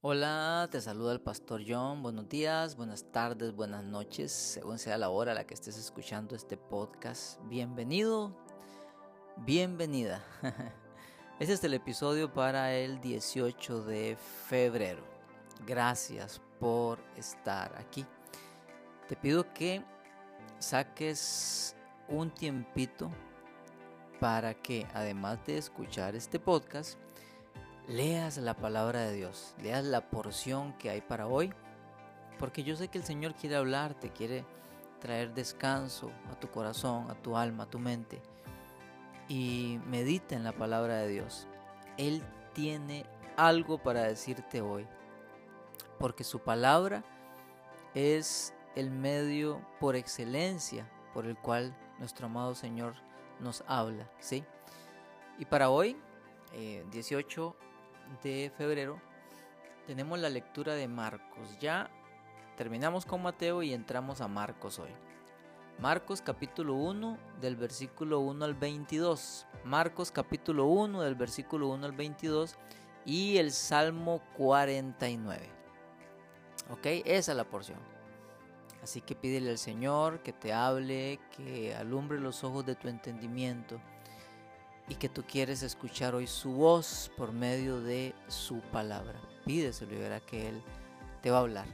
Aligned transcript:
Hola, 0.00 0.68
te 0.70 0.80
saluda 0.80 1.12
el 1.12 1.20
pastor 1.20 1.62
John. 1.66 2.04
Buenos 2.04 2.28
días, 2.28 2.76
buenas 2.76 3.10
tardes, 3.10 3.52
buenas 3.52 3.82
noches, 3.82 4.30
según 4.30 4.78
sea 4.78 4.96
la 4.96 5.08
hora 5.08 5.32
a 5.32 5.34
la 5.34 5.44
que 5.44 5.54
estés 5.54 5.76
escuchando 5.76 6.36
este 6.36 6.56
podcast. 6.56 7.40
Bienvenido, 7.48 8.32
bienvenida. 9.38 10.24
Este 11.40 11.54
es 11.54 11.64
el 11.64 11.74
episodio 11.74 12.32
para 12.32 12.74
el 12.74 13.00
18 13.00 13.82
de 13.84 14.16
febrero. 14.46 15.02
Gracias 15.66 16.40
por 16.60 17.00
estar 17.16 17.76
aquí. 17.76 18.06
Te 19.08 19.16
pido 19.16 19.52
que 19.52 19.84
saques 20.60 21.74
un 22.08 22.30
tiempito 22.32 23.10
para 24.20 24.54
que, 24.54 24.86
además 24.94 25.44
de 25.46 25.58
escuchar 25.58 26.14
este 26.14 26.38
podcast, 26.38 26.98
leas 27.88 28.36
la 28.36 28.54
palabra 28.54 29.00
de 29.00 29.14
Dios, 29.14 29.54
leas 29.62 29.84
la 29.84 30.10
porción 30.10 30.74
que 30.74 30.90
hay 30.90 31.00
para 31.00 31.26
hoy, 31.26 31.52
porque 32.38 32.62
yo 32.62 32.76
sé 32.76 32.88
que 32.88 32.98
el 32.98 33.04
Señor 33.04 33.34
quiere 33.34 33.56
hablarte, 33.56 34.10
quiere 34.10 34.44
traer 35.00 35.32
descanso 35.32 36.12
a 36.30 36.38
tu 36.38 36.50
corazón, 36.50 37.10
a 37.10 37.14
tu 37.14 37.36
alma, 37.36 37.64
a 37.64 37.70
tu 37.70 37.78
mente. 37.78 38.20
Y 39.28 39.80
medita 39.86 40.34
en 40.34 40.44
la 40.44 40.52
palabra 40.52 40.98
de 40.98 41.08
Dios. 41.08 41.46
Él 41.96 42.22
tiene 42.52 43.04
algo 43.36 43.78
para 43.78 44.02
decirte 44.02 44.60
hoy, 44.60 44.86
porque 45.98 46.24
su 46.24 46.40
palabra 46.40 47.04
es 47.94 48.54
el 48.74 48.90
medio 48.90 49.60
por 49.80 49.96
excelencia 49.96 50.88
por 51.14 51.26
el 51.26 51.36
cual 51.36 51.76
nuestro 51.98 52.26
amado 52.26 52.54
Señor 52.54 52.94
nos 53.40 53.64
habla, 53.66 54.08
¿sí? 54.18 54.44
Y 55.38 55.44
para 55.46 55.70
hoy, 55.70 55.96
18 56.90 57.56
eh, 57.60 57.67
de 58.22 58.50
febrero 58.56 59.00
tenemos 59.86 60.18
la 60.18 60.28
lectura 60.28 60.74
de 60.74 60.88
Marcos. 60.88 61.58
Ya 61.60 61.90
terminamos 62.56 63.06
con 63.06 63.22
Mateo 63.22 63.62
y 63.62 63.72
entramos 63.72 64.20
a 64.20 64.28
Marcos 64.28 64.78
hoy. 64.78 64.90
Marcos 65.78 66.20
capítulo 66.20 66.74
1 66.74 67.18
del 67.40 67.56
versículo 67.56 68.20
1 68.20 68.44
al 68.44 68.54
22. 68.54 69.46
Marcos 69.64 70.10
capítulo 70.10 70.66
1 70.66 71.02
del 71.02 71.14
versículo 71.14 71.68
1 71.68 71.86
al 71.86 71.92
22 71.92 72.56
y 73.06 73.38
el 73.38 73.52
Salmo 73.52 74.20
49. 74.36 75.48
Ok, 76.70 76.86
esa 77.04 77.32
es 77.32 77.36
la 77.36 77.48
porción. 77.48 77.78
Así 78.82 79.00
que 79.00 79.14
pídele 79.14 79.50
al 79.50 79.58
Señor 79.58 80.22
que 80.22 80.32
te 80.32 80.52
hable, 80.52 81.18
que 81.36 81.74
alumbre 81.74 82.20
los 82.20 82.44
ojos 82.44 82.66
de 82.66 82.74
tu 82.74 82.88
entendimiento 82.88 83.80
y 84.88 84.94
que 84.94 85.08
tú 85.08 85.22
quieres 85.22 85.62
escuchar 85.62 86.14
hoy 86.14 86.26
su 86.26 86.52
voz 86.52 87.10
por 87.16 87.32
medio 87.32 87.80
de 87.80 88.14
su 88.28 88.60
palabra. 88.60 89.20
Pídeselo 89.44 89.94
y 89.94 89.98
verá 89.98 90.20
que 90.20 90.48
Él 90.48 90.62
te 91.22 91.30
va 91.30 91.38
a 91.38 91.40
hablar. 91.40 91.66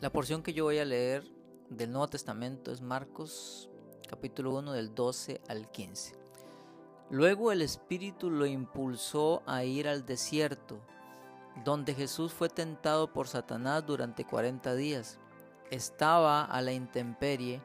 La 0.00 0.10
porción 0.10 0.42
que 0.42 0.52
yo 0.52 0.64
voy 0.64 0.78
a 0.78 0.84
leer 0.84 1.24
del 1.68 1.92
Nuevo 1.92 2.08
Testamento 2.08 2.72
es 2.72 2.80
Marcos 2.80 3.68
capítulo 4.08 4.50
1 4.58 4.72
del 4.72 4.94
12 4.94 5.40
al 5.48 5.70
15. 5.70 6.16
Luego 7.10 7.52
el 7.52 7.62
Espíritu 7.62 8.30
lo 8.30 8.46
impulsó 8.46 9.42
a 9.46 9.62
ir 9.64 9.86
al 9.86 10.04
desierto, 10.04 10.80
donde 11.64 11.94
Jesús 11.94 12.32
fue 12.32 12.48
tentado 12.48 13.12
por 13.12 13.28
Satanás 13.28 13.86
durante 13.86 14.24
40 14.24 14.74
días. 14.74 15.18
Estaba 15.70 16.44
a 16.44 16.60
la 16.60 16.72
intemperie 16.72 17.62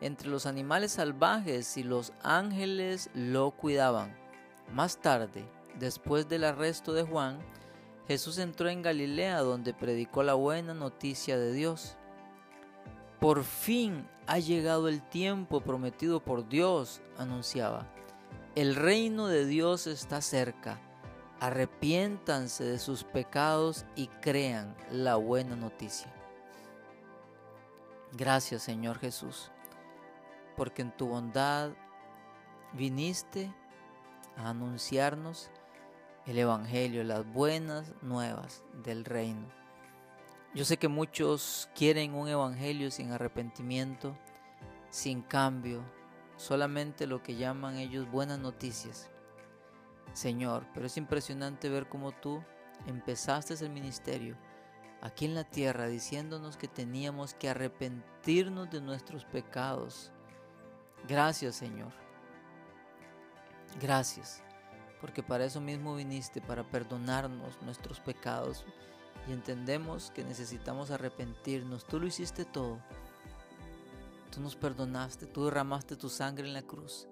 entre 0.00 0.28
los 0.28 0.46
animales 0.46 0.92
salvajes 0.92 1.76
y 1.76 1.82
los 1.82 2.12
ángeles 2.22 3.10
lo 3.14 3.50
cuidaban. 3.52 4.16
Más 4.72 4.98
tarde, 4.98 5.48
después 5.78 6.28
del 6.28 6.44
arresto 6.44 6.92
de 6.92 7.02
Juan, 7.02 7.38
Jesús 8.06 8.38
entró 8.38 8.68
en 8.68 8.82
Galilea 8.82 9.40
donde 9.40 9.74
predicó 9.74 10.22
la 10.22 10.34
buena 10.34 10.74
noticia 10.74 11.38
de 11.38 11.52
Dios. 11.52 11.96
Por 13.20 13.42
fin 13.42 14.06
ha 14.26 14.38
llegado 14.38 14.88
el 14.88 15.02
tiempo 15.02 15.60
prometido 15.60 16.20
por 16.20 16.48
Dios, 16.48 17.00
anunciaba. 17.18 17.86
El 18.54 18.74
reino 18.74 19.26
de 19.26 19.46
Dios 19.46 19.86
está 19.86 20.20
cerca. 20.20 20.80
Arrepiéntanse 21.40 22.64
de 22.64 22.78
sus 22.78 23.04
pecados 23.04 23.84
y 23.94 24.06
crean 24.06 24.74
la 24.90 25.16
buena 25.16 25.54
noticia. 25.54 26.12
Gracias 28.12 28.62
Señor 28.62 28.98
Jesús 28.98 29.50
porque 30.56 30.82
en 30.82 30.96
tu 30.96 31.08
bondad 31.08 31.72
viniste 32.72 33.52
a 34.36 34.50
anunciarnos 34.50 35.50
el 36.26 36.38
Evangelio, 36.38 37.04
las 37.04 37.24
buenas 37.32 37.94
nuevas 38.02 38.64
del 38.82 39.04
reino. 39.04 39.46
Yo 40.54 40.64
sé 40.64 40.76
que 40.78 40.88
muchos 40.88 41.68
quieren 41.74 42.14
un 42.14 42.28
Evangelio 42.28 42.90
sin 42.90 43.12
arrepentimiento, 43.12 44.16
sin 44.90 45.22
cambio, 45.22 45.82
solamente 46.36 47.06
lo 47.06 47.22
que 47.22 47.36
llaman 47.36 47.76
ellos 47.76 48.10
buenas 48.10 48.38
noticias. 48.38 49.10
Señor, 50.14 50.66
pero 50.72 50.86
es 50.86 50.96
impresionante 50.96 51.68
ver 51.68 51.88
cómo 51.88 52.12
tú 52.12 52.42
empezaste 52.86 53.54
el 53.54 53.70
ministerio 53.70 54.36
aquí 55.02 55.26
en 55.26 55.34
la 55.34 55.44
tierra 55.44 55.86
diciéndonos 55.86 56.56
que 56.56 56.68
teníamos 56.68 57.34
que 57.34 57.48
arrepentirnos 57.48 58.70
de 58.70 58.80
nuestros 58.80 59.24
pecados 59.24 60.12
Gracias 61.08 61.56
Señor. 61.56 61.92
Gracias, 63.80 64.42
porque 65.00 65.22
para 65.22 65.44
eso 65.44 65.60
mismo 65.60 65.94
viniste, 65.94 66.40
para 66.40 66.64
perdonarnos 66.64 67.60
nuestros 67.62 68.00
pecados. 68.00 68.64
Y 69.28 69.32
entendemos 69.32 70.10
que 70.12 70.24
necesitamos 70.24 70.90
arrepentirnos. 70.90 71.84
Tú 71.86 71.98
lo 71.98 72.06
hiciste 72.06 72.44
todo. 72.44 72.78
Tú 74.30 74.40
nos 74.40 74.56
perdonaste, 74.56 75.26
tú 75.26 75.46
derramaste 75.46 75.96
tu 75.96 76.08
sangre 76.08 76.46
en 76.46 76.54
la 76.54 76.62
cruz. 76.62 77.08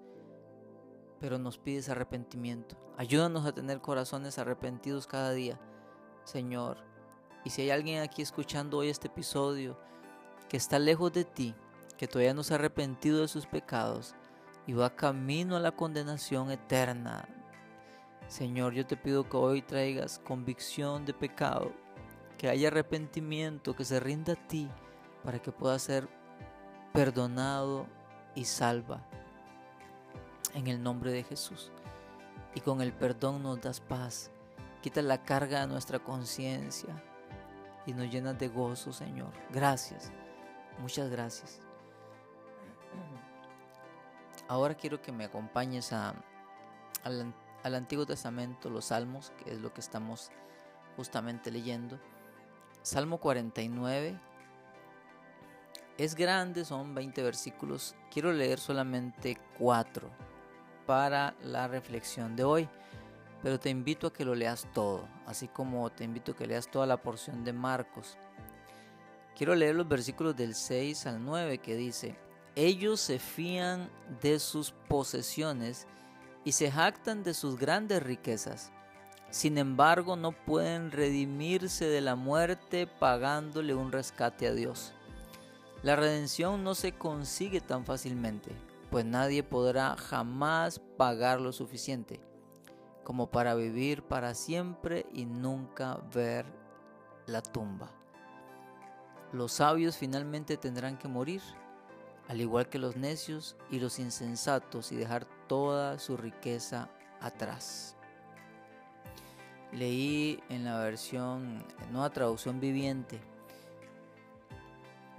Pero 1.19 1.37
nos 1.37 1.57
pides 1.57 1.89
arrepentimiento. 1.89 2.77
Ayúdanos 2.97 3.45
a 3.45 3.53
tener 3.53 3.81
corazones 3.81 4.39
arrepentidos 4.39 5.07
cada 5.07 5.31
día, 5.31 5.59
Señor. 6.23 6.77
Y 7.43 7.49
si 7.49 7.63
hay 7.63 7.69
alguien 7.69 8.01
aquí 8.01 8.21
escuchando 8.21 8.77
hoy 8.77 8.89
este 8.89 9.07
episodio 9.07 9.77
que 10.49 10.57
está 10.57 10.79
lejos 10.79 11.11
de 11.13 11.25
ti, 11.25 11.55
que 11.97 12.07
todavía 12.07 12.33
no 12.33 12.43
se 12.43 12.53
ha 12.53 12.57
arrepentido 12.57 13.21
de 13.21 13.27
sus 13.27 13.45
pecados 13.45 14.15
y 14.67 14.73
va 14.73 14.95
camino 14.95 15.55
a 15.55 15.59
la 15.59 15.71
condenación 15.71 16.51
eterna. 16.51 17.27
Señor, 18.27 18.73
yo 18.73 18.85
te 18.85 18.97
pido 18.97 19.29
que 19.29 19.37
hoy 19.37 19.61
traigas 19.61 20.19
convicción 20.19 21.05
de 21.05 21.13
pecado, 21.13 21.71
que 22.37 22.49
haya 22.49 22.69
arrepentimiento, 22.69 23.75
que 23.75 23.85
se 23.85 23.99
rinda 23.99 24.33
a 24.33 24.47
ti 24.47 24.69
para 25.23 25.39
que 25.39 25.51
pueda 25.51 25.77
ser 25.77 26.07
perdonado 26.93 27.87
y 28.33 28.45
salva. 28.45 29.05
En 30.53 30.67
el 30.67 30.81
nombre 30.81 31.11
de 31.11 31.23
Jesús. 31.23 31.71
Y 32.53 32.61
con 32.61 32.81
el 32.81 32.93
perdón 32.93 33.43
nos 33.43 33.61
das 33.61 33.81
paz. 33.81 34.31
Quita 34.81 35.01
la 35.01 35.23
carga 35.23 35.61
de 35.61 35.67
nuestra 35.67 35.99
conciencia 35.99 37.03
y 37.85 37.93
nos 37.93 38.09
llenas 38.09 38.39
de 38.39 38.47
gozo, 38.47 38.93
Señor. 38.93 39.31
Gracias. 39.51 40.11
Muchas 40.79 41.09
gracias. 41.09 41.64
Ahora 44.47 44.75
quiero 44.75 45.01
que 45.01 45.11
me 45.11 45.25
acompañes 45.25 45.91
al, 45.91 46.15
al 47.03 47.75
Antiguo 47.75 48.05
Testamento, 48.05 48.69
los 48.69 48.85
Salmos, 48.85 49.31
que 49.37 49.51
es 49.51 49.59
lo 49.59 49.73
que 49.73 49.81
estamos 49.81 50.31
justamente 50.95 51.51
leyendo. 51.51 51.99
Salmo 52.81 53.19
49. 53.19 54.19
Es 55.97 56.13
grande, 56.13 56.65
son 56.65 56.93
20 56.93 57.23
versículos. 57.23 57.95
Quiero 58.11 58.31
leer 58.31 58.59
solamente 58.59 59.37
4 59.57 60.09
para 60.85 61.35
la 61.41 61.67
reflexión 61.67 62.35
de 62.35 62.43
hoy. 62.43 62.69
Pero 63.41 63.59
te 63.59 63.69
invito 63.69 64.07
a 64.07 64.13
que 64.13 64.25
lo 64.25 64.35
leas 64.35 64.67
todo, 64.73 65.07
así 65.25 65.47
como 65.47 65.89
te 65.91 66.03
invito 66.03 66.31
a 66.31 66.35
que 66.35 66.47
leas 66.47 66.69
toda 66.69 66.85
la 66.85 66.97
porción 66.97 67.43
de 67.43 67.53
Marcos. 67.53 68.17
Quiero 69.35 69.53
leer 69.53 69.75
los 69.75 69.87
versículos 69.87 70.35
del 70.35 70.55
6 70.55 71.05
al 71.07 71.23
9 71.23 71.59
que 71.59 71.75
dice, 71.75 72.15
ellos 72.55 73.01
se 73.01 73.19
fían 73.19 73.89
de 74.21 74.39
sus 74.39 74.71
posesiones 74.87 75.87
y 76.43 76.53
se 76.53 76.71
jactan 76.71 77.23
de 77.23 77.33
sus 77.33 77.57
grandes 77.57 78.01
riquezas. 78.01 78.71
Sin 79.29 79.57
embargo, 79.57 80.15
no 80.15 80.31
pueden 80.31 80.91
redimirse 80.91 81.85
de 81.85 82.01
la 82.01 82.15
muerte 82.15 82.87
pagándole 82.87 83.73
un 83.73 83.91
rescate 83.91 84.47
a 84.47 84.53
Dios. 84.53 84.93
La 85.83 85.95
redención 85.95 86.63
no 86.63 86.73
se 86.75 86.93
consigue 86.93 87.59
tan 87.59 87.85
fácilmente, 87.85 88.51
pues 88.89 89.05
nadie 89.05 89.43
podrá 89.43 89.95
jamás 89.97 90.79
pagar 90.97 91.41
lo 91.41 91.51
suficiente 91.51 92.21
como 93.05 93.29
para 93.29 93.53
vivir 93.53 94.01
para 94.01 94.33
siempre 94.33 95.05
y 95.13 95.25
nunca 95.25 96.01
ver 96.13 96.45
la 97.27 97.41
tumba. 97.41 97.91
Los 99.31 99.53
sabios 99.53 99.95
finalmente 99.95 100.57
tendrán 100.57 100.97
que 100.97 101.07
morir 101.07 101.41
al 102.27 102.41
igual 102.41 102.69
que 102.69 102.79
los 102.79 102.95
necios 102.95 103.55
y 103.69 103.79
los 103.79 103.99
insensatos, 103.99 104.91
y 104.91 104.95
dejar 104.95 105.25
toda 105.47 105.99
su 105.99 106.17
riqueza 106.17 106.89
atrás. 107.21 107.95
leí 109.71 110.41
en 110.47 110.63
la 110.63 110.79
versión, 110.79 111.65
nueva 111.91 112.09
traducción 112.09 112.59
viviente. 112.61 113.19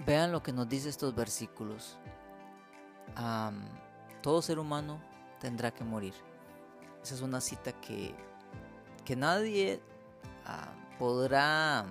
Vean 0.05 0.31
lo 0.31 0.41
que 0.41 0.51
nos 0.51 0.67
dice 0.67 0.89
estos 0.89 1.13
versículos. 1.13 1.97
todo 4.21 4.41
ser 4.41 4.57
humano 4.57 4.99
tendrá 5.39 5.71
que 5.71 5.83
morir. 5.83 6.13
Esa 7.03 7.15
es 7.15 7.21
una 7.21 7.39
cita 7.39 7.71
que, 7.73 8.15
que 9.05 9.15
nadie 9.15 9.79
ah, 10.45 10.73
podrá 10.97 11.85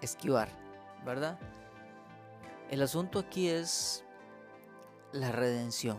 esquivar, 0.00 0.48
¿verdad? 1.04 1.38
El 2.70 2.82
asunto 2.82 3.18
aquí 3.18 3.48
es 3.48 4.04
la 5.12 5.32
redención. 5.32 5.98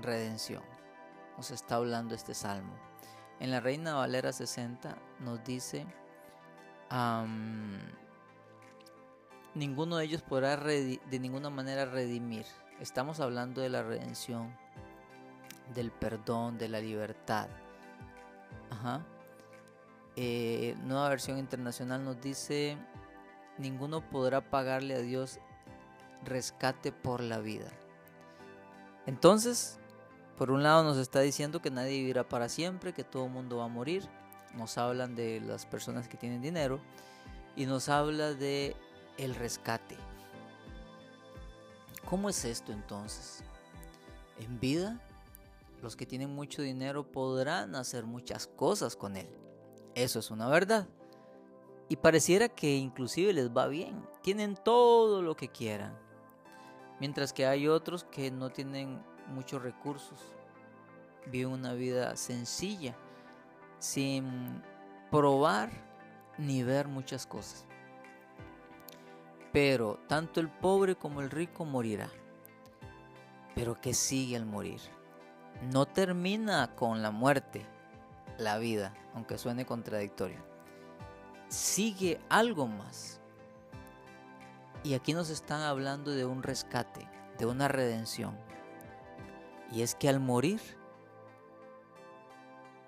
Redención. 0.00 0.62
Nos 1.36 1.50
está 1.50 1.76
hablando 1.76 2.14
este 2.14 2.34
salmo. 2.34 2.74
En 3.38 3.50
la 3.50 3.60
Reina 3.60 3.94
Valera 3.94 4.32
60 4.32 4.96
nos 5.20 5.42
dice, 5.44 5.86
ninguno 9.54 9.96
de 9.96 10.04
ellos 10.04 10.22
podrá 10.22 10.56
de 10.56 11.18
ninguna 11.18 11.50
manera 11.50 11.86
redimir. 11.86 12.44
Estamos 12.80 13.20
hablando 13.20 13.60
de 13.60 13.70
la 13.70 13.82
redención, 13.82 14.54
del 15.74 15.90
perdón, 15.90 16.58
de 16.58 16.68
la 16.68 16.80
libertad. 16.80 17.48
Ajá. 18.70 19.04
Eh, 20.16 20.76
nueva 20.82 21.08
versión 21.08 21.38
internacional 21.38 22.04
nos 22.04 22.20
dice, 22.20 22.76
ninguno 23.58 24.02
podrá 24.08 24.40
pagarle 24.42 24.94
a 24.94 25.00
Dios 25.00 25.40
rescate 26.24 26.92
por 26.92 27.20
la 27.20 27.38
vida. 27.40 27.70
Entonces, 29.06 29.78
por 30.36 30.50
un 30.50 30.62
lado 30.62 30.84
nos 30.84 30.96
está 30.96 31.20
diciendo 31.20 31.60
que 31.60 31.70
nadie 31.70 31.98
vivirá 31.98 32.28
para 32.28 32.48
siempre, 32.48 32.92
que 32.92 33.04
todo 33.04 33.26
el 33.26 33.30
mundo 33.30 33.58
va 33.58 33.64
a 33.64 33.68
morir. 33.68 34.08
Nos 34.54 34.78
hablan 34.78 35.14
de 35.14 35.40
las 35.40 35.66
personas 35.66 36.08
que 36.08 36.16
tienen 36.16 36.42
dinero 36.42 36.80
y 37.56 37.66
nos 37.66 37.88
habla 37.88 38.32
de 38.34 38.74
el 39.18 39.34
rescate. 39.34 39.96
¿Cómo 42.08 42.28
es 42.28 42.44
esto 42.44 42.72
entonces? 42.72 43.44
En 44.38 44.58
vida, 44.58 45.00
los 45.82 45.94
que 45.94 46.06
tienen 46.06 46.34
mucho 46.34 46.62
dinero 46.62 47.10
podrán 47.10 47.74
hacer 47.74 48.04
muchas 48.04 48.46
cosas 48.46 48.96
con 48.96 49.16
él. 49.16 49.28
Eso 49.94 50.18
es 50.18 50.30
una 50.30 50.48
verdad. 50.48 50.88
Y 51.88 51.96
pareciera 51.96 52.48
que 52.48 52.76
inclusive 52.76 53.32
les 53.32 53.50
va 53.50 53.66
bien. 53.66 54.06
Tienen 54.22 54.54
todo 54.56 55.22
lo 55.22 55.36
que 55.36 55.48
quieran. 55.48 55.98
Mientras 57.00 57.32
que 57.32 57.46
hay 57.46 57.66
otros 57.66 58.04
que 58.04 58.30
no 58.30 58.50
tienen 58.50 59.02
muchos 59.28 59.62
recursos. 59.62 60.18
Viven 61.26 61.52
una 61.52 61.72
vida 61.72 62.16
sencilla, 62.16 62.94
sin 63.78 64.62
probar 65.10 65.70
ni 66.38 66.62
ver 66.62 66.88
muchas 66.88 67.26
cosas. 67.26 67.66
Pero 69.52 69.98
tanto 70.06 70.40
el 70.40 70.48
pobre 70.48 70.94
como 70.94 71.20
el 71.20 71.30
rico 71.30 71.64
morirá. 71.64 72.10
Pero 73.54 73.80
que 73.80 73.94
sigue 73.94 74.36
al 74.36 74.46
morir. 74.46 74.80
No 75.72 75.86
termina 75.86 76.74
con 76.76 77.02
la 77.02 77.10
muerte 77.10 77.66
la 78.38 78.58
vida, 78.58 78.94
aunque 79.14 79.38
suene 79.38 79.66
contradictorio. 79.66 80.38
Sigue 81.48 82.20
algo 82.28 82.66
más. 82.66 83.19
Y 84.82 84.94
aquí 84.94 85.12
nos 85.12 85.28
están 85.28 85.60
hablando 85.60 86.10
de 86.10 86.24
un 86.24 86.42
rescate, 86.42 87.06
de 87.38 87.46
una 87.46 87.68
redención. 87.68 88.38
Y 89.70 89.82
es 89.82 89.94
que 89.94 90.08
al 90.08 90.20
morir, 90.20 90.60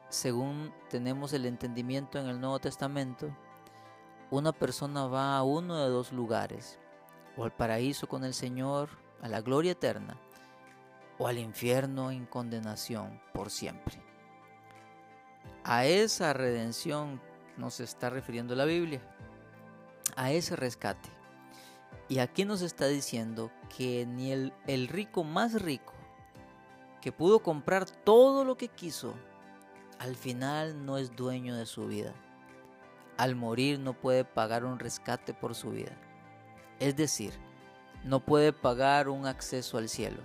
según 0.09 0.73
tenemos 0.89 1.33
el 1.35 1.45
entendimiento 1.45 2.19
en 2.19 2.29
el 2.29 2.41
Nuevo 2.41 2.59
Testamento, 2.59 3.35
una 4.31 4.53
persona 4.53 5.07
va 5.07 5.37
a 5.37 5.43
uno 5.43 5.77
de 5.77 5.91
dos 5.91 6.13
lugares, 6.13 6.79
o 7.37 7.45
al 7.45 7.53
paraíso 7.53 8.09
con 8.09 8.25
el 8.25 8.33
Señor, 8.33 8.89
a 9.21 9.29
la 9.29 9.43
gloria 9.43 9.73
eterna, 9.73 10.17
o 11.19 11.29
al 11.29 11.39
infierno 11.39 12.11
en 12.11 12.25
condenación 12.25 13.21
por 13.35 13.51
siempre. 13.51 14.03
A 15.63 15.85
esa 15.85 16.33
redención 16.33 17.21
nos 17.59 17.81
está 17.81 18.09
refiriendo 18.09 18.55
la 18.55 18.65
Biblia, 18.65 19.03
a 20.17 20.33
ese 20.33 20.57
rescate. 20.57 21.22
Y 22.13 22.19
aquí 22.19 22.45
nos 22.45 22.61
está 22.61 22.89
diciendo 22.89 23.51
que 23.75 24.05
ni 24.05 24.33
el, 24.33 24.89
rico 24.89 25.25
más 25.25 25.63
rico 25.63 25.95
que 27.01 27.11
pudo 27.11 27.39
comprar 27.39 27.89
todo 27.89 28.45
lo 28.45 28.59
que 28.59 28.69
quiso, 28.69 29.15
al 29.99 30.15
final 30.15 30.85
no 30.85 30.99
es 30.99 31.17
dueño 31.17 31.57
de 31.57 31.65
su 31.65 31.87
vida. 31.87 32.13
Al 33.17 33.35
morir 33.35 33.79
no 33.79 33.95
puede 33.95 34.27
pagar 34.27 34.67
un 34.67 34.79
rescate 34.79 35.33
por 35.33 35.55
su 35.55 35.71
vida. 35.71 35.97
Es 36.81 36.97
decir, 36.97 37.33
no 38.05 38.21
puede 38.21 38.53
pagar 38.53 39.09
un 39.09 39.25
acceso 39.25 39.79
al 39.79 39.89
cielo. 39.89 40.21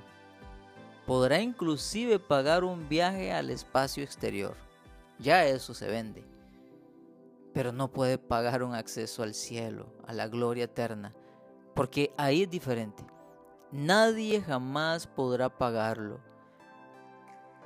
Podrá 1.06 1.39
inclusive 1.39 2.19
pagar 2.19 2.66
un 2.66 2.89
viaje 2.89 3.31
al 3.31 3.50
espacio 3.50 4.04
exterior. 4.04 4.57
Ya 5.19 5.45
eso 5.45 5.74
se 5.74 5.88
vende. 5.88 6.25
Pero 7.54 7.72
no 7.72 7.94
puede 7.94 8.18
pagar 8.18 8.62
un 8.62 8.75
acceso 8.75 9.24
al 9.24 9.34
cielo, 9.34 9.88
a 10.06 10.12
la 10.12 10.28
gloria 10.28 10.66
eterna. 10.66 11.16
Porque 11.77 12.12
ahí 12.18 12.41
es 12.41 12.50
diferente. 12.50 13.06
Nadie 13.71 14.41
jamás 14.41 15.06
podrá 15.06 15.47
pagarlo 15.47 16.19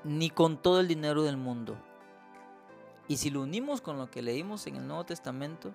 ni 0.03 0.29
con 0.29 0.57
todo 0.57 0.81
el 0.81 0.87
dinero 0.89 1.23
del 1.23 1.37
mundo. 1.37 1.77
Y 3.07 3.17
si 3.17 3.29
lo 3.29 3.41
unimos 3.41 3.79
con 3.79 3.97
lo 3.97 4.11
que 4.11 4.21
leímos 4.21 4.67
en 4.67 4.75
el 4.75 4.85
Nuevo 4.85 5.05
Testamento, 5.05 5.73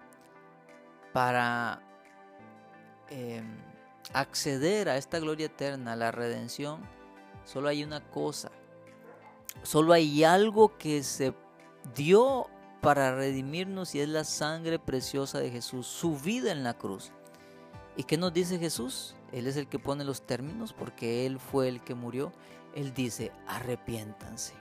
para 1.15 1.81
em, 3.09 3.57
acceder 4.13 4.91
a 4.91 4.99
esta 4.99 5.19
gloria 5.19 5.47
eterna, 5.47 5.93
a 5.93 5.97
la 5.97 6.11
redención, 6.11 6.81
solo 7.45 7.69
hay 7.69 7.85
una 7.85 8.03
cosa, 8.11 8.51
solo 9.63 9.95
hay 9.95 10.25
algo 10.25 10.77
que 10.77 11.03
se 11.03 11.33
dio 11.95 12.51
para 12.83 13.15
redimirnos 13.15 13.95
y 13.95 14.01
es 14.01 14.11
la 14.11 14.25
sangre 14.25 14.79
preciosa 14.79 15.39
de 15.39 15.51
Jesús, 15.51 15.87
su 15.87 16.19
vida 16.19 16.53
en 16.53 16.65
la 16.65 16.75
cruz. 16.75 17.13
¿Y 17.97 18.05
qué 18.05 18.17
nos 18.17 18.33
dice 18.33 18.59
Jesús? 18.59 19.17
Él 19.33 19.47
es 19.47 19.57
el 19.57 19.69
que 19.69 19.79
pone 19.79 20.05
los 20.05 20.23
términos 20.23 20.73
porque 20.73 21.27
Él 21.27 21.39
fue 21.39 21.69
el 21.69 21.83
que 21.83 21.95
murió 21.95 22.33
él 22.77 22.93
dice, 22.93 23.33
arrepiéntanse. 23.47 24.53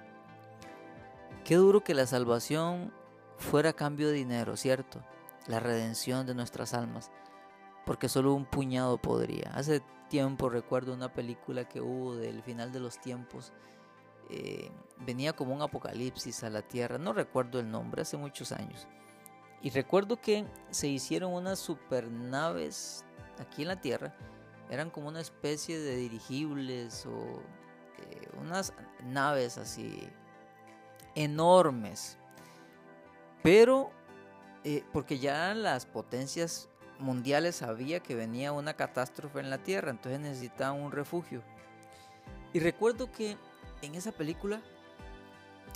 Qué 1.44 1.56
duro 1.56 1.84
que 1.84 1.94
la 1.94 2.08
salvación 2.08 2.94
fuera 3.38 3.72
a 3.72 3.74
cambio 3.74 4.08
de 4.08 4.14
dinero, 4.14 4.56
¿cierto? 4.56 5.04
La 5.48 5.60
redención 5.60 6.26
de 6.26 6.34
nuestras 6.34 6.74
almas, 6.74 7.12
porque 7.86 8.08
solo 8.08 8.34
un 8.34 8.46
puñado 8.46 8.98
podría. 8.98 9.52
Hace 9.54 9.84
tiempo 10.10 10.48
recuerdo 10.48 10.94
una 10.94 11.12
película 11.12 11.68
que 11.68 11.82
hubo 11.82 12.16
del 12.16 12.42
final 12.42 12.72
de 12.72 12.80
los 12.80 13.02
tiempos. 13.02 13.52
Eh, 14.30 14.72
venía 15.06 15.34
como 15.34 15.54
un 15.54 15.62
apocalipsis 15.62 16.46
a 16.46 16.50
la 16.50 16.62
tierra, 16.62 16.98
no 16.98 17.12
recuerdo 17.12 17.60
el 17.60 17.70
nombre, 17.70 18.04
hace 18.04 18.16
muchos 18.16 18.54
años. 18.54 18.88
Y 19.62 19.72
recuerdo 19.72 20.22
que 20.22 20.46
se 20.70 20.88
hicieron 20.88 21.34
unas 21.34 21.60
supernaves 21.60 23.05
aquí 23.40 23.64
en 23.64 23.70
la 23.70 23.82
tierra, 23.82 24.16
eran 24.70 24.90
como 24.90 25.08
una 25.08 25.22
especie 25.22 25.80
de 25.80 25.96
dirigibles 25.96 27.06
o 27.06 27.42
eh, 28.10 28.30
unas 28.40 28.74
naves 29.04 29.58
así 29.58 30.08
enormes. 31.16 32.18
Pero, 33.44 33.92
eh, 34.64 34.84
porque 34.92 35.20
ya 35.20 35.54
las 35.54 35.86
potencias 35.86 36.70
mundiales 37.00 37.58
sabía 37.58 38.00
que 38.00 38.16
venía 38.16 38.52
una 38.52 38.74
catástrofe 38.74 39.40
en 39.40 39.50
la 39.50 39.60
Tierra, 39.60 39.92
entonces 39.92 40.20
necesitaban 40.20 40.82
un 40.82 40.92
refugio. 40.92 41.44
Y 42.54 42.60
recuerdo 42.60 43.12
que 43.12 43.38
en 43.82 43.96
esa 43.96 44.12
película 44.12 44.62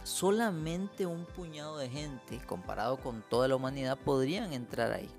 solamente 0.04 1.06
un 1.06 1.26
puñado 1.26 1.78
de 1.78 1.90
gente, 1.90 2.40
comparado 2.46 2.98
con 2.98 3.22
toda 3.22 3.48
la 3.48 3.56
humanidad, 3.56 3.98
podrían 3.98 4.54
entrar 4.54 4.92
ahí. 4.92 5.10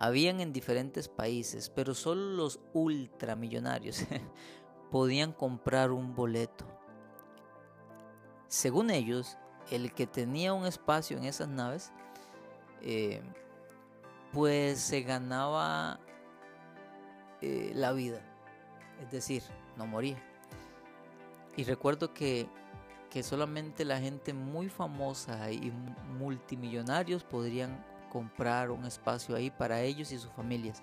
Habían 0.00 0.40
en 0.40 0.52
diferentes 0.52 1.08
países, 1.08 1.70
pero 1.70 1.92
solo 1.92 2.30
los 2.30 2.60
ultramillonarios 2.72 4.04
podían 4.92 5.32
comprar 5.32 5.90
un 5.90 6.14
boleto. 6.14 6.64
Según 8.46 8.90
ellos, 8.90 9.36
el 9.72 9.92
que 9.92 10.06
tenía 10.06 10.52
un 10.54 10.66
espacio 10.66 11.18
en 11.18 11.24
esas 11.24 11.48
naves, 11.48 11.90
eh, 12.80 13.20
pues 14.32 14.78
se 14.78 15.02
ganaba 15.02 15.98
eh, 17.40 17.72
la 17.74 17.90
vida, 17.90 18.22
es 19.02 19.10
decir, 19.10 19.42
no 19.76 19.84
moría. 19.84 20.22
Y 21.56 21.64
recuerdo 21.64 22.14
que, 22.14 22.48
que 23.10 23.24
solamente 23.24 23.84
la 23.84 23.98
gente 23.98 24.32
muy 24.32 24.68
famosa 24.68 25.50
y 25.50 25.72
multimillonarios 26.20 27.24
podrían 27.24 27.84
comprar 28.08 28.70
un 28.70 28.84
espacio 28.84 29.36
ahí 29.36 29.50
para 29.50 29.80
ellos 29.80 30.12
y 30.12 30.18
sus 30.18 30.30
familias. 30.32 30.82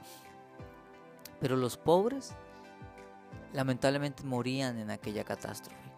Pero 1.39 1.55
los 1.55 1.77
pobres 1.77 2.35
lamentablemente 3.53 4.23
morían 4.23 4.77
en 4.79 4.91
aquella 4.91 5.23
catástrofe. 5.23 5.91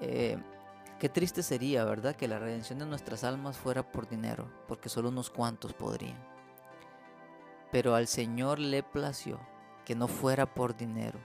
Eh, 0.00 0.38
Qué 0.98 1.08
triste 1.08 1.44
sería, 1.44 1.84
¿verdad? 1.84 2.16
Que 2.16 2.26
la 2.26 2.40
redención 2.40 2.80
de 2.80 2.86
nuestras 2.86 3.22
almas 3.22 3.56
fuera 3.56 3.88
por 3.92 4.08
dinero, 4.08 4.50
porque 4.66 4.88
solo 4.88 5.10
unos 5.10 5.30
cuantos 5.30 5.72
podrían. 5.72 6.18
Pero 7.70 7.94
al 7.94 8.08
Señor 8.08 8.58
le 8.58 8.82
plació 8.82 9.38
que 9.84 9.94
no 9.94 10.08
fuera 10.08 10.52
por 10.52 10.76
dinero, 10.76 11.20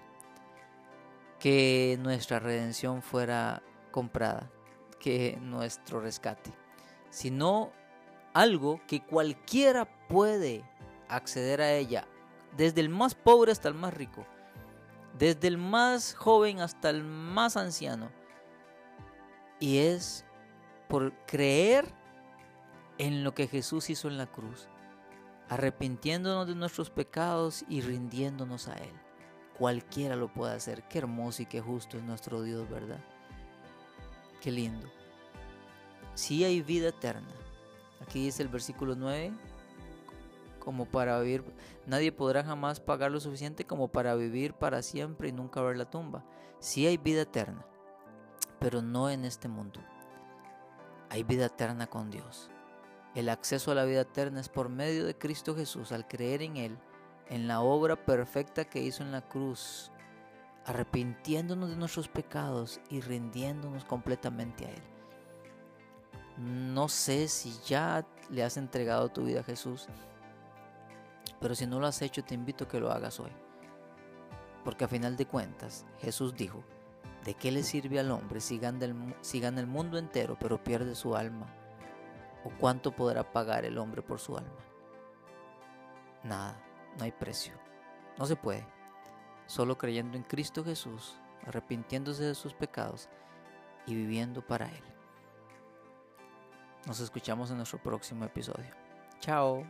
que 1.40 1.98
nuestra 2.00 2.38
redención 2.38 3.02
fuera 3.02 3.64
comprada, 3.90 4.52
que 5.00 5.40
nuestro 5.42 6.00
rescate, 6.00 6.54
sino 7.10 7.72
algo 8.34 8.82
que 8.88 9.02
cualquiera 9.04 9.86
puede 10.08 10.64
acceder 11.08 11.62
a 11.62 11.74
ella, 11.74 12.08
desde 12.58 12.82
el 12.82 12.90
más 12.90 13.16
pobre 13.16 13.52
hasta 13.52 13.70
el 13.70 13.76
más 13.76 13.94
rico, 13.94 14.26
desde 15.18 15.48
el 15.48 15.58
más 15.58 16.14
joven 16.16 16.60
hasta 16.60 16.90
el 16.90 17.04
más 17.04 17.58
anciano. 17.58 18.12
Y 19.60 19.78
es 19.78 20.26
por 20.90 21.14
creer 21.26 21.86
en 22.98 23.24
lo 23.24 23.34
que 23.34 23.48
Jesús 23.48 23.90
hizo 23.90 24.08
en 24.08 24.18
la 24.18 24.28
cruz, 24.28 24.68
arrepintiéndonos 25.50 26.48
de 26.48 26.56
nuestros 26.56 26.90
pecados 26.90 27.64
y 27.70 27.82
rindiéndonos 27.82 28.68
a 28.68 28.74
Él. 28.76 28.94
Cualquiera 29.58 30.16
lo 30.16 30.34
puede 30.34 30.56
hacer. 30.56 30.84
Qué 30.88 30.98
hermoso 30.98 31.44
y 31.44 31.46
qué 31.46 31.62
justo 31.62 31.98
es 31.98 32.04
nuestro 32.04 32.42
Dios, 32.42 32.68
¿verdad? 32.70 33.00
Qué 34.42 34.52
lindo. 34.52 34.90
Si 36.16 36.44
hay 36.44 36.62
vida 36.62 36.90
eterna. 36.90 37.43
Aquí 38.04 38.26
dice 38.26 38.44
el 38.44 38.50
versículo 38.50 38.96
9, 38.96 39.34
como 40.60 40.86
para 40.86 41.20
vivir, 41.22 41.44
nadie 41.88 42.12
podrá 42.12 42.44
jamás 42.44 42.82
pagar 42.82 43.12
lo 43.12 43.20
suficiente 43.22 43.66
como 43.66 43.88
para 43.88 44.14
vivir 44.16 44.54
para 44.54 44.82
siempre 44.82 45.30
y 45.30 45.32
nunca 45.32 45.62
ver 45.62 45.78
la 45.78 45.90
tumba. 45.90 46.26
Si 46.60 46.86
hay 46.86 46.98
vida 46.98 47.22
eterna, 47.22 47.66
pero 48.60 48.82
no 48.82 49.10
en 49.10 49.24
este 49.24 49.48
mundo. 49.48 49.80
Hay 51.10 51.24
vida 51.24 51.46
eterna 51.46 51.88
con 51.88 52.12
Dios. 52.12 52.50
El 53.16 53.30
acceso 53.30 53.72
a 53.72 53.76
la 53.76 53.86
vida 53.86 54.02
eterna 54.02 54.42
es 54.42 54.50
por 54.50 54.68
medio 54.68 55.06
de 55.06 55.18
Cristo 55.18 55.56
Jesús, 55.56 55.94
al 55.94 56.08
creer 56.08 56.42
en 56.42 56.58
Él, 56.58 56.78
en 57.30 57.48
la 57.48 57.62
obra 57.62 57.96
perfecta 58.06 58.66
que 58.66 58.82
hizo 58.82 59.02
en 59.02 59.12
la 59.12 59.22
cruz, 59.22 59.92
arrepintiéndonos 60.66 61.70
de 61.70 61.78
nuestros 61.78 62.10
pecados 62.10 62.82
y 62.90 63.00
rindiéndonos 63.00 63.86
completamente 63.86 64.66
a 64.66 64.72
Él. 64.72 64.93
No 66.38 66.90
sé 66.90 67.28
si 67.28 67.54
ya 67.66 68.06
le 68.30 68.44
has 68.44 68.58
entregado 68.58 69.10
tu 69.10 69.24
vida 69.24 69.42
a 69.42 69.44
Jesús, 69.44 69.88
pero 71.40 71.56
si 71.56 71.68
no 71.68 71.80
lo 71.80 71.88
has 71.88 72.02
hecho 72.02 72.24
te 72.24 72.34
invito 72.34 72.64
a 72.64 72.68
que 72.68 72.80
lo 72.80 72.92
hagas 72.92 73.20
hoy. 73.20 73.32
Porque 74.64 74.86
a 74.86 74.88
final 74.88 75.18
de 75.18 75.28
cuentas 75.28 75.86
Jesús 76.00 76.34
dijo, 76.36 76.64
¿de 77.26 77.34
qué 77.36 77.52
le 77.52 77.64
sirve 77.64 78.00
al 78.00 78.12
hombre 78.12 78.40
si 78.40 78.58
gana, 78.58 78.86
el, 78.86 79.14
el 79.58 79.68
mundo 79.68 79.98
entero 79.98 80.38
pero 80.40 80.64
pierde 80.64 80.96
su 80.96 81.16
alma? 81.16 81.48
¿O 82.44 82.50
cuánto 82.60 82.92
podrá 82.92 83.32
pagar 83.32 83.66
el 83.66 83.78
hombre 83.78 84.02
por 84.02 84.20
su 84.20 84.38
alma? 84.38 84.58
Nada, 86.24 86.58
no 86.98 87.04
hay 87.04 87.12
precio. 87.12 87.54
No 88.18 88.26
se 88.26 88.36
puede. 88.36 88.66
Solo 89.46 89.78
creyendo 89.78 90.18
en 90.18 90.24
Cristo 90.24 90.64
Jesús, 90.64 91.18
arrepintiéndose 91.46 92.24
de 92.24 92.36
sus 92.36 92.54
pecados 92.54 93.10
y 93.86 93.96
viviendo 93.96 94.42
para 94.46 94.68
Él. 94.68 94.93
Nos 96.86 97.00
escuchamos 97.00 97.50
en 97.52 97.58
nuestro 97.58 97.80
próximo 97.80 98.26
episodio. 98.26 98.70
Chao. 99.20 99.66